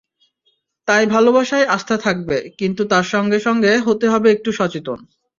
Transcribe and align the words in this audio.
তাই 0.87 1.03
ভালোবাসায় 1.05 1.65
আস্থা 1.67 1.95
থাকবে, 1.97 2.37
কিন্তু 2.59 2.81
তার 2.85 3.05
সঙ্গে 3.13 3.39
সঙ্গে 3.39 3.71
হতে 3.87 4.05
হবে 4.09 4.27
একটু 4.31 4.49
সচেতন। 4.51 4.99